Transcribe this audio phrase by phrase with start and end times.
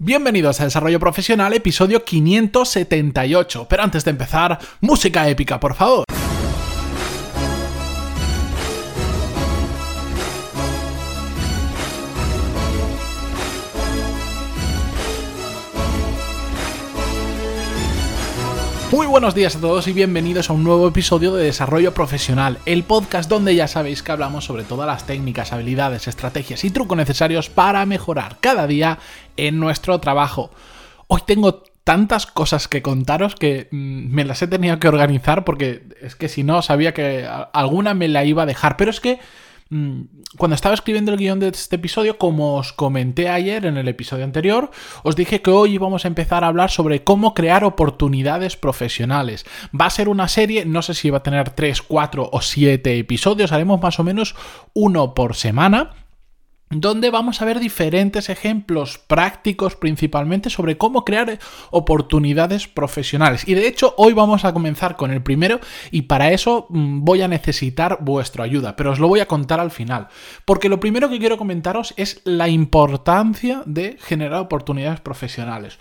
[0.00, 3.66] Bienvenidos a Desarrollo Profesional, episodio 578.
[3.68, 6.04] Pero antes de empezar, música épica, por favor.
[18.98, 22.82] Muy buenos días a todos y bienvenidos a un nuevo episodio de Desarrollo Profesional, el
[22.82, 27.48] podcast donde ya sabéis que hablamos sobre todas las técnicas, habilidades, estrategias y trucos necesarios
[27.48, 28.98] para mejorar cada día
[29.36, 30.50] en nuestro trabajo.
[31.06, 35.84] Hoy tengo tantas cosas que contaros que mm, me las he tenido que organizar porque
[36.02, 39.20] es que si no sabía que alguna me la iba a dejar, pero es que
[39.70, 44.24] cuando estaba escribiendo el guion de este episodio, como os comenté ayer en el episodio
[44.24, 44.70] anterior,
[45.02, 49.44] os dije que hoy íbamos a empezar a hablar sobre cómo crear oportunidades profesionales.
[49.78, 52.98] Va a ser una serie, no sé si va a tener 3, 4 o 7
[52.98, 54.34] episodios, haremos más o menos
[54.72, 56.07] uno por semana
[56.70, 61.38] donde vamos a ver diferentes ejemplos prácticos principalmente sobre cómo crear
[61.70, 63.46] oportunidades profesionales.
[63.46, 65.60] Y de hecho hoy vamos a comenzar con el primero
[65.90, 69.60] y para eso mm, voy a necesitar vuestra ayuda, pero os lo voy a contar
[69.60, 70.08] al final.
[70.44, 75.78] Porque lo primero que quiero comentaros es la importancia de generar oportunidades profesionales.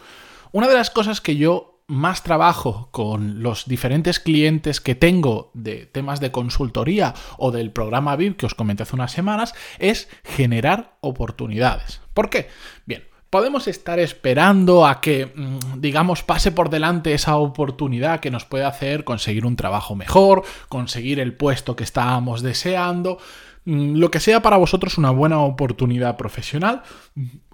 [0.52, 5.86] Una de las cosas que yo más trabajo con los diferentes clientes que tengo de
[5.86, 10.98] temas de consultoría o del programa VIP que os comenté hace unas semanas es generar
[11.00, 12.02] oportunidades.
[12.14, 12.50] ¿Por qué?
[12.86, 18.44] Bien, podemos estar esperando a que, mm, digamos, pase por delante esa oportunidad que nos
[18.44, 23.18] puede hacer conseguir un trabajo mejor, conseguir el puesto que estábamos deseando,
[23.64, 26.84] mm, lo que sea para vosotros una buena oportunidad profesional,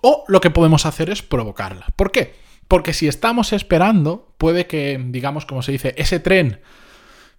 [0.02, 1.86] o lo que podemos hacer es provocarla.
[1.96, 2.34] ¿Por qué?
[2.68, 6.62] Porque si estamos esperando, puede que, digamos, como se dice, ese tren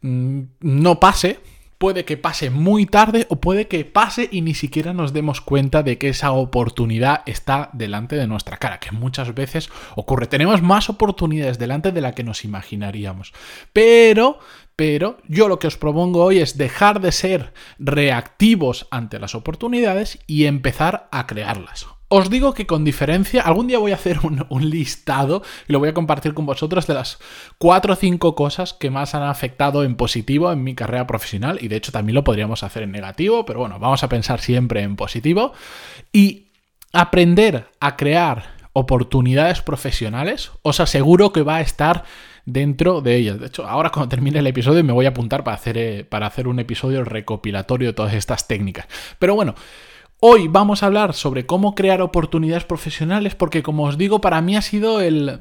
[0.03, 1.41] mm, no pase,
[1.79, 5.83] puede que pase muy tarde o puede que pase y ni siquiera nos demos cuenta
[5.83, 10.27] de que esa oportunidad está delante de nuestra cara, que muchas veces ocurre.
[10.27, 13.33] Tenemos más oportunidades delante de la que nos imaginaríamos.
[13.73, 14.39] Pero,
[14.77, 20.21] pero yo lo que os propongo hoy es dejar de ser reactivos ante las oportunidades
[20.27, 21.87] y empezar a crearlas.
[22.17, 25.89] Os digo que con diferencia, algún día voy a hacer un, listado y lo voy
[25.89, 27.19] a compartir con vosotros de las
[27.59, 31.67] cuatro o cinco cosas que más han afectado en positivo en mi carrera profesional y
[31.67, 34.95] de hecho también lo podríamos hacer en negativo, pero bueno, vamos a pensar siempre en
[34.95, 35.55] positivo
[36.13, 36.53] y
[36.93, 42.05] aprender a crear oportunidades profesionales, os aseguro que va a estar
[42.45, 43.41] dentro de ellas.
[43.41, 46.29] De hecho, ahora cuando termine el episodio me voy a apuntar para hacer, eh, para
[46.29, 48.87] hacer un episodio recopilatorio de todas estas técnicas.
[49.19, 49.57] Pero bueno,
[50.27, 54.57] Hoy vamos a hablar sobre cómo crear oportunidades profesionales porque como os digo, para mí
[54.57, 55.41] ha sido el,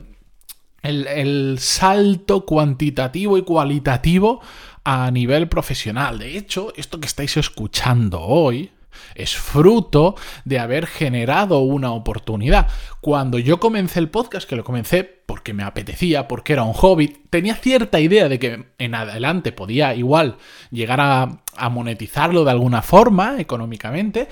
[0.81, 4.41] el, salto cuantitativo y cualitativo
[4.83, 6.19] a nivel profesional.
[6.19, 8.71] De hecho, esto que estáis escuchando hoy
[9.16, 12.67] es fruto de haber generado una oportunidad.
[13.00, 17.07] Cuando yo comencé el podcast, que lo comencé porque me apetecía, porque era un hobby,
[17.29, 20.35] tenía cierta idea de que en adelante podía igual
[20.71, 24.27] llegar a, a monetizarlo de alguna forma económicamente.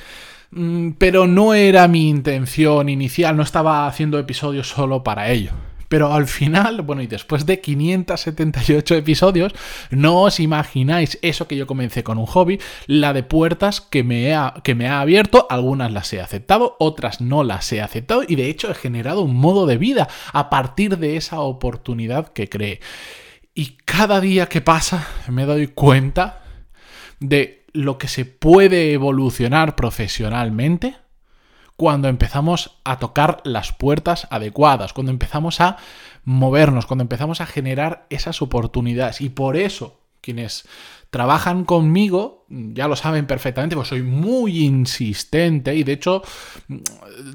[0.52, 5.52] Mm, pero no era mi intención inicial, no estaba haciendo episodios solo para ello.
[5.88, 9.54] Pero al final, bueno, y después de 578 episodios,
[9.90, 14.34] no os imagináis eso que yo comencé con un hobby, la de puertas que me,
[14.34, 18.36] ha, que me ha abierto, algunas las he aceptado, otras no las he aceptado y
[18.36, 22.80] de hecho he generado un modo de vida a partir de esa oportunidad que creé.
[23.54, 26.42] Y cada día que pasa me doy cuenta
[27.20, 30.96] de lo que se puede evolucionar profesionalmente
[31.78, 35.78] cuando empezamos a tocar las puertas adecuadas, cuando empezamos a
[36.24, 39.22] movernos, cuando empezamos a generar esas oportunidades.
[39.22, 40.68] Y por eso quienes
[41.10, 46.22] trabajan conmigo ya lo saben perfectamente, pues soy muy insistente y de hecho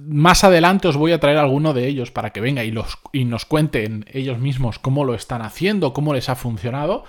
[0.07, 3.25] más adelante os voy a traer alguno de ellos para que venga y, los, y
[3.25, 7.05] nos cuenten ellos mismos cómo lo están haciendo, cómo les ha funcionado.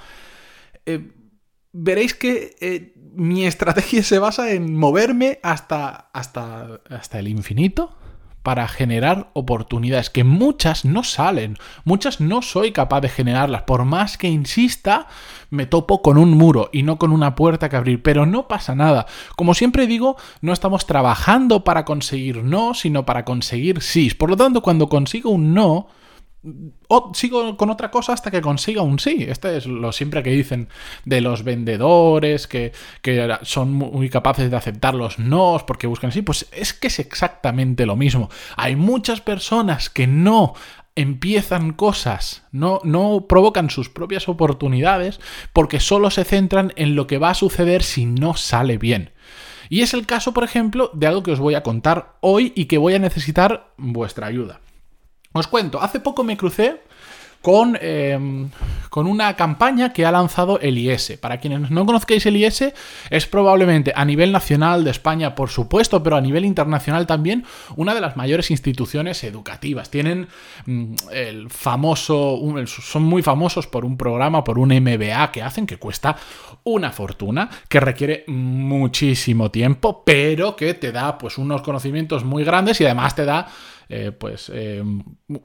[0.86, 1.12] Eh,
[1.78, 7.96] veréis que eh, mi estrategia se basa en moverme hasta, hasta, hasta el infinito
[8.42, 14.18] para generar oportunidades que muchas no salen, muchas no soy capaz de generarlas, por más
[14.18, 15.08] que insista,
[15.50, 18.74] me topo con un muro y no con una puerta que abrir, pero no pasa
[18.74, 19.06] nada.
[19.36, 24.10] Como siempre digo, no estamos trabajando para conseguir no, sino para conseguir sí.
[24.12, 25.88] Por lo tanto, cuando consigo un no,
[26.88, 29.26] o sigo con otra cosa hasta que consiga un sí.
[29.28, 30.70] Este es lo siempre que dicen
[31.06, 32.72] de los vendedores, que,
[33.44, 36.22] son muy capaces de aceptar los no porque buscan sí.
[36.22, 38.30] Pues es que es exactamente lo mismo.
[38.56, 40.54] Hay muchas personas que no
[40.96, 45.20] empiezan cosas, no, no provocan sus propias oportunidades
[45.54, 49.12] porque solo se centran en lo que va a suceder si no sale bien.
[49.70, 52.66] Y es el caso, por ejemplo, de algo que os voy a contar hoy y
[52.66, 54.60] que voy a necesitar vuestra ayuda.
[55.38, 56.82] Os cuento, hace poco me crucé
[57.42, 58.50] con, em,
[58.90, 61.18] con una campaña que ha lanzado el IS.
[61.22, 62.74] Para quienes no conozcáis el IS,
[63.10, 67.46] es probablemente a nivel nacional de España, por supuesto, pero a nivel internacional también,
[67.76, 69.90] una de las mayores instituciones educativas.
[69.90, 70.28] Tienen
[70.66, 75.78] mm, el famoso, son muy famosos por un programa, por un MBA que hacen que
[75.78, 76.18] cuesta
[76.64, 82.82] una fortuna, que requiere muchísimo tiempo, pero que te da pues unos conocimientos muy grandes
[82.82, 83.48] y además te da
[83.90, 84.84] eh, pues eh,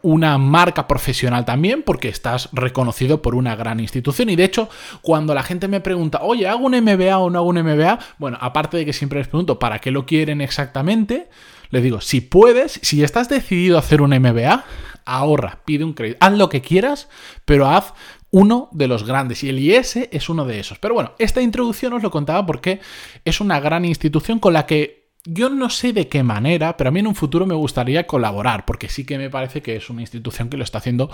[0.02, 4.30] una marca profesional también porque estás reconocido por una gran institución.
[4.30, 4.68] Y de hecho
[5.00, 8.38] cuando la gente me pregunta oye hago un MBA o no hago un MBA bueno
[8.40, 11.28] aparte de que siempre les pregunto para qué lo quieren exactamente
[11.70, 14.64] le digo si puedes si estás decidido a hacer un MBA
[15.04, 17.08] ahorra pide un crédito haz lo que quieras
[17.44, 17.94] pero haz
[18.32, 20.78] uno de los grandes y el IS es uno de esos.
[20.78, 22.80] Pero bueno, esta introducción os lo contaba porque
[23.26, 26.90] es una gran institución con la que yo no sé de qué manera, pero a
[26.90, 30.00] mí en un futuro me gustaría colaborar, porque sí que me parece que es una
[30.00, 31.10] institución que lo está haciendo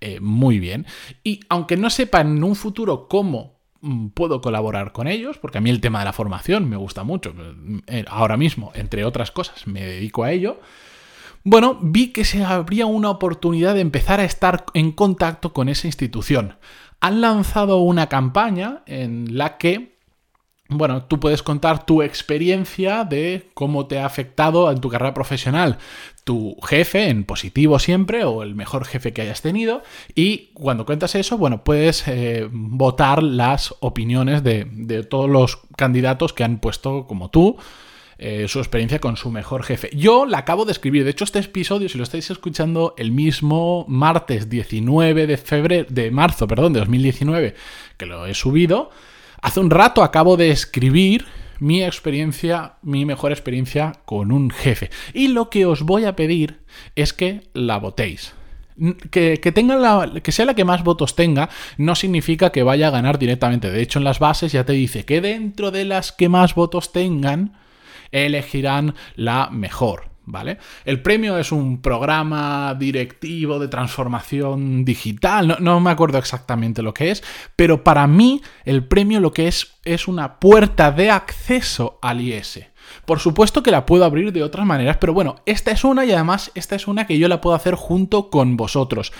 [0.00, 0.86] eh, muy bien.
[1.22, 5.60] Y aunque no sepa en un futuro cómo mm, puedo colaborar con ellos, porque a
[5.60, 7.34] mí el tema de la formación me gusta mucho,
[7.86, 10.60] eh, ahora mismo, entre otras cosas, me dedico a ello.
[11.44, 15.86] Bueno, vi que se abría una oportunidad de empezar a estar en contacto con esa
[15.86, 16.56] institución.
[17.00, 19.91] Han lanzado una campaña en la que
[20.74, 25.78] bueno, tú puedes contar tu experiencia de cómo te ha afectado en tu carrera profesional
[26.24, 29.82] tu jefe, en positivo siempre, o el mejor jefe que hayas tenido.
[30.14, 34.64] Y cuando cuentas eso, bueno, puedes eh, votar las opiniones de,
[35.08, 37.56] todos los candidatos que han puesto como tú.
[38.18, 39.90] Eh, su experiencia con su mejor jefe.
[39.94, 41.02] Yo la acabo de escribir.
[41.02, 46.12] De hecho, este episodio, si lo estáis escuchando el mismo martes 19 de febrero, de
[46.12, 47.56] marzo, perdón, de 2019,
[47.96, 48.90] que lo he subido,
[49.42, 51.26] Hace un rato acabo de escribir
[51.58, 54.88] mi experiencia, mi mejor experiencia con un jefe.
[55.14, 56.60] Y lo que os voy a pedir
[56.94, 58.34] es que la votéis.
[59.10, 63.18] Que, la, que sea la que más votos tenga no significa que vaya a ganar
[63.18, 63.70] directamente.
[63.70, 66.92] De hecho, en las bases ya te dice que dentro de las que más votos
[66.92, 67.58] tengan,
[68.12, 70.11] elegirán la mejor.
[70.24, 70.58] ¿Vale?
[70.84, 77.10] El premio es un programa directivo de transformación digital, no, me acuerdo exactamente lo que
[77.10, 77.22] es,
[77.56, 82.60] pero para mí el premio lo que es es una puerta de acceso al IS.
[83.04, 86.12] Por supuesto que la puedo abrir de otras maneras, pero bueno, esta es una y
[86.12, 89.12] además esta es una que yo la puedo hacer junto con vosotros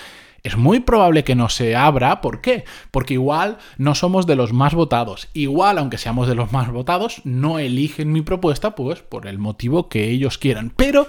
[0.43, 2.19] es muy probable que no se abra.
[2.19, 2.65] ¿Por qué?
[2.91, 5.29] Porque igual no somos de los más votados.
[5.33, 9.87] Igual, aunque seamos de los más votados, no eligen mi propuesta, pues por el motivo
[9.87, 10.73] que ellos quieran.
[10.75, 11.07] Pero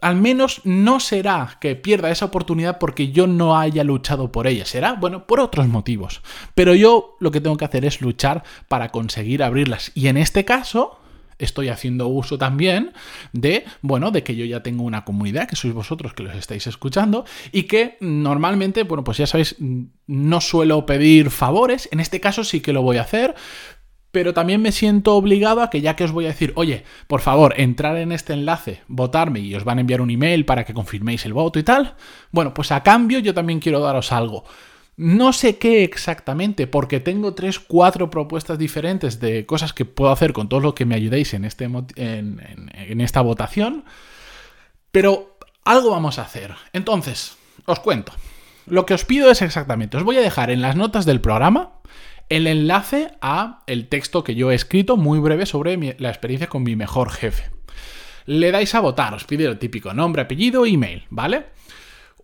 [0.00, 4.64] al menos no será que pierda esa oportunidad porque yo no haya luchado por ella.
[4.64, 6.22] Será, bueno, por otros motivos.
[6.54, 9.92] Pero yo lo que tengo que hacer es luchar para conseguir abrirlas.
[9.94, 10.99] Y en este caso,
[11.40, 12.92] estoy haciendo uso también
[13.32, 16.66] de, bueno, de que yo ya tengo una comunidad, que sois vosotros que los estáis
[16.66, 19.56] escuchando, y que normalmente, bueno, pues ya sabéis,
[20.06, 23.34] no suelo pedir favores, en este caso sí que lo voy a hacer,
[24.10, 27.20] pero también me siento obligado a que ya que os voy a decir, oye, por
[27.20, 30.74] favor, entrar en este enlace, votarme y os van a enviar un email para que
[30.74, 31.94] confirméis el voto y tal,
[32.32, 34.44] bueno, pues a cambio yo también quiero daros algo.
[34.96, 40.32] No sé qué exactamente, porque tengo tres, cuatro propuestas diferentes de cosas que puedo hacer
[40.32, 41.64] con todo lo que me ayudéis en, este,
[41.96, 43.84] en, esta votación,
[44.92, 46.54] pero algo vamos a hacer.
[46.72, 48.12] Entonces, os cuento.
[48.66, 51.80] Lo que os pido es exactamente, os voy a dejar en las notas del programa
[52.28, 56.62] el enlace a el texto que yo he escrito muy breve sobre la experiencia con
[56.62, 57.50] mi mejor jefe.
[58.26, 61.46] Le dais a votar, os pide el típico nombre, apellido, email, ¿vale?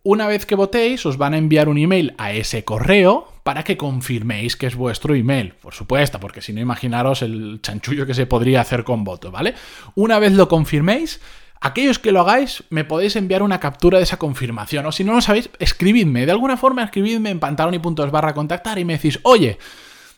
[0.08, 3.76] Una vez que votéis, os van a enviar un email a ese correo para que
[3.76, 5.54] confirméis que es vuestro email.
[5.54, 9.54] Por supuesto, porque si no, imaginaros el chanchullo que se podría hacer con voto, ¿vale?
[9.96, 11.20] Una vez lo confirméis,
[11.60, 14.86] Aquellos que lo hagáis, me podéis enviar una captura de esa confirmación.
[14.86, 16.25] O si no lo sabéis, escribidme.
[16.25, 19.58] De alguna forma, escribidme en pantalón y puntos barra contactar y me decís, oye,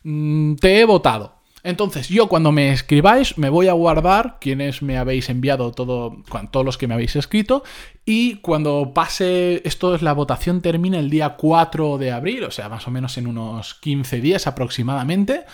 [0.02, 1.37] mm, te he votado.
[1.62, 6.64] Entonces, yo cuando me escribáis, me voy a guardar quienes me habéis enviado todo, todos
[6.64, 7.64] los que me habéis escrito.
[8.04, 12.68] Y cuando pase, esto es la votación, termina el día 4 de abril, o sea,
[12.68, 15.44] más o menos en unos 15 días aproximadamente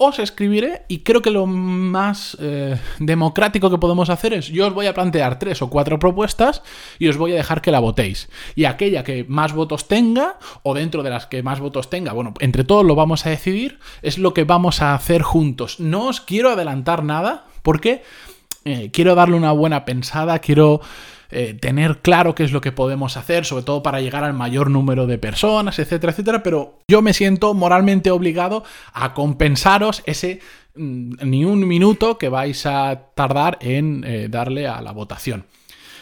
[0.00, 4.72] os escribiré y creo que lo más eh, democrático que podemos hacer es yo os
[4.72, 6.62] voy a plantear tres o cuatro propuestas
[7.00, 8.28] y os voy a dejar que la votéis.
[8.54, 12.32] Y aquella que más votos tenga o dentro de las que más votos tenga, bueno,
[12.38, 15.80] entre todos lo vamos a decidir, es lo que vamos a hacer juntos.
[15.80, 18.04] No os quiero adelantar nada porque
[18.64, 20.80] eh, quiero darle una buena pensada, quiero...
[21.30, 24.70] Eh, tener claro qué es lo que podemos hacer, sobre todo para llegar al mayor
[24.70, 30.40] número de personas, etcétera, etcétera, pero yo me siento moralmente obligado a compensaros ese
[30.74, 35.44] mm, ni un minuto que vais a tardar en eh, darle a la votación.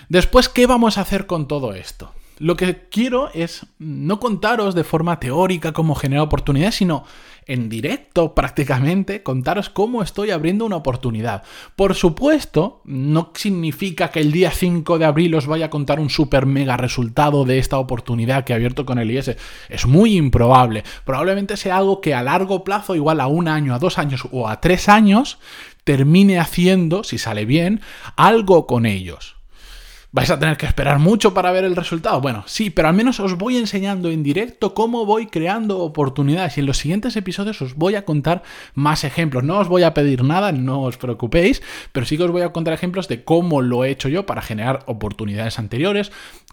[0.08, 2.12] Después, ¿qué vamos a hacer con todo esto?
[2.38, 7.04] Lo que quiero es no contaros de forma teórica cómo generar oportunidades, sino
[7.46, 11.44] en directo prácticamente contaros cómo estoy abriendo una oportunidad.
[11.76, 16.10] Por supuesto, no significa que el día 5 de abril os vaya a contar un
[16.10, 19.36] super mega resultado de esta oportunidad que he abierto con el IS.
[19.68, 20.82] Es muy improbable.
[21.04, 24.48] Probablemente sea algo que a largo plazo, igual a un año, a dos años o
[24.48, 25.38] a tres años,
[25.84, 27.80] termine haciendo, si sale bien,
[28.16, 29.35] algo con ellos.
[30.12, 32.20] ¿Vais a tener que esperar mucho para ver el resultado?
[32.20, 36.60] Bueno, sí, pero al menos os voy enseñando en directo cómo voy creando oportunidades y
[36.60, 38.42] en los siguientes episodios os voy a contar
[38.74, 39.44] más ejemplos.
[39.44, 42.52] No os voy a pedir nada, no os preocupéis, pero sí que os voy a
[42.52, 46.12] contar ejemplos de cómo lo he hecho yo para generar oportunidades anteriores,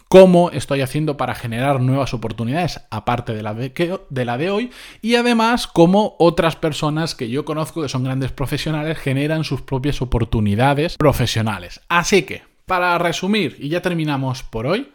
[0.10, 4.72] cómo estoy haciendo para generar nuevas oportunidades aparte de la de, de la de hoy
[5.02, 10.02] y además cómo otras personas que yo conozco que son grandes profesionales generan sus propias
[10.02, 11.82] oportunidades profesionales.
[11.88, 14.92] Así que para resumir, y ya terminamos por hoy,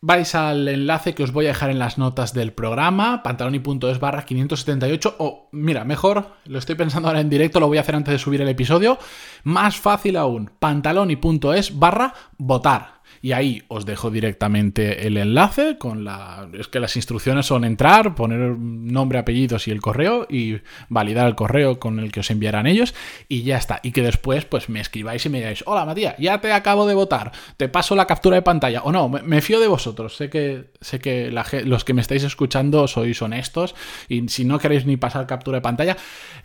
[0.00, 4.24] vais al enlace que os voy a dejar en las notas del programa, pantaloni.es barra
[4.24, 8.12] 578, o mira, mejor, lo estoy pensando ahora en directo, lo voy a hacer antes
[8.12, 8.98] de subir el episodio,
[9.44, 16.48] más fácil aún, pantaloni.es barra votar y ahí os dejo directamente el enlace con la...
[16.52, 21.34] Es que las instrucciones son entrar, poner nombre, apellidos y el correo y validar el
[21.34, 22.94] correo con el que os enviarán ellos
[23.28, 23.80] y ya está.
[23.82, 26.94] Y que después pues me escribáis y me digáis, hola Matías, ya te acabo de
[26.94, 30.70] votar, te paso la captura de pantalla o no, me, fío de vosotros, sé que,
[30.80, 31.30] sé que
[31.64, 33.74] los que me estáis escuchando sois honestos
[34.08, 35.96] y si no queréis ni pasar captura de pantalla,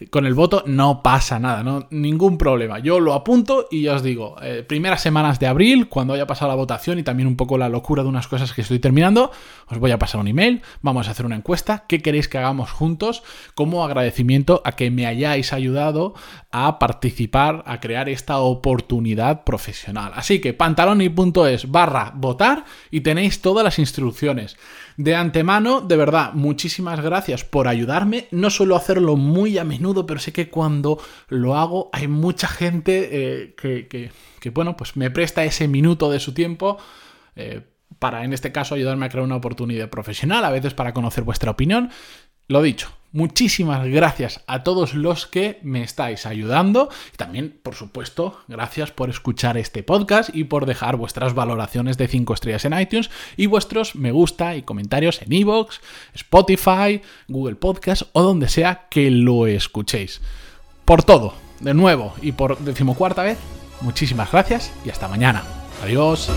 [0.09, 2.79] con el voto no pasa nada, no ningún problema.
[2.79, 6.49] Yo lo apunto y ya os digo, eh, primeras semanas de abril, cuando haya pasado
[6.49, 9.31] la votación y también un poco la locura de unas cosas que estoy terminando,
[9.67, 12.71] os voy a pasar un email, vamos a hacer una encuesta, qué queréis que hagamos
[12.71, 13.21] juntos
[13.53, 16.13] como agradecimiento a que me hayáis ayudado
[16.51, 20.13] a participar, a crear esta oportunidad profesional.
[20.15, 24.55] Así que pantaloni.es barra votar y tenéis todas las instrucciones.
[24.97, 28.27] De antemano, de verdad, muchísimas gracias por ayudarme.
[28.31, 33.09] No suelo hacerlo muy a menudo, pero sé que cuando lo hago hay mucha gente
[33.11, 34.11] eh, que
[34.43, 36.77] que bueno, pues me presta ese minuto de su tiempo
[37.37, 37.61] eh,
[37.97, 41.51] para, en este caso, ayudarme a crear una oportunidad profesional, a veces para conocer vuestra
[41.51, 41.91] opinión.
[42.49, 48.41] Lo dicho, muchísimas gracias a todos los que me estáis ayudando y también, por supuesto,
[48.49, 53.09] gracias por escuchar este podcast y por dejar vuestras valoraciones de 5 estrellas en iTunes
[53.37, 55.79] y vuestros me gusta y comentarios en iVoox,
[56.13, 60.19] Spotify, Google Podcast o donde sea que lo escuchéis.
[60.83, 63.37] Por todo, de nuevo y por decimocuarta vez,
[63.83, 65.43] Muchísimas gracias y hasta mañana.
[65.83, 66.29] Adiós.